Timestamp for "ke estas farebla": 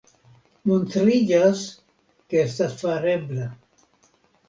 2.35-3.51